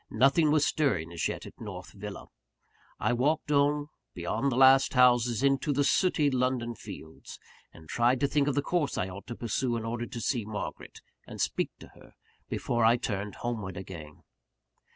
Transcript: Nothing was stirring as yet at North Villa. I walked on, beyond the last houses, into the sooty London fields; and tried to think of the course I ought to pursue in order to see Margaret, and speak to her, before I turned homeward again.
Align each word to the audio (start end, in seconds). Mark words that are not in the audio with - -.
Nothing 0.09 0.49
was 0.49 0.65
stirring 0.65 1.11
as 1.13 1.27
yet 1.27 1.45
at 1.45 1.61
North 1.61 1.91
Villa. 1.91 2.25
I 2.99 3.13
walked 3.13 3.51
on, 3.51 3.89
beyond 4.15 4.51
the 4.51 4.55
last 4.55 4.95
houses, 4.95 5.43
into 5.43 5.71
the 5.71 5.83
sooty 5.83 6.31
London 6.31 6.73
fields; 6.73 7.37
and 7.71 7.87
tried 7.87 8.19
to 8.21 8.27
think 8.27 8.47
of 8.47 8.55
the 8.55 8.63
course 8.63 8.97
I 8.97 9.09
ought 9.09 9.27
to 9.27 9.35
pursue 9.35 9.77
in 9.77 9.85
order 9.85 10.07
to 10.07 10.19
see 10.19 10.43
Margaret, 10.43 11.01
and 11.27 11.39
speak 11.39 11.69
to 11.81 11.89
her, 11.89 12.15
before 12.49 12.83
I 12.83 12.97
turned 12.97 13.35
homeward 13.35 13.77
again. 13.77 14.23